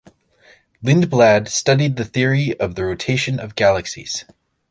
[0.83, 4.25] Lindblad studied the theory of the rotation of galaxies.